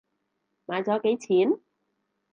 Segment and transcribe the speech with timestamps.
[0.65, 1.59] 買咗幾錢？